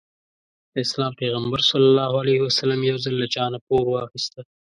د 0.73 0.75
اسلام 0.85 1.11
پيغمبر 1.21 1.59
ص 1.69 1.71
يو 2.89 2.95
ځل 3.05 3.13
له 3.21 3.27
چانه 3.33 3.59
پور 3.67 3.83
واخيسته. 3.89 4.41